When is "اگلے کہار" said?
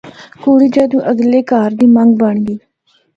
1.11-1.71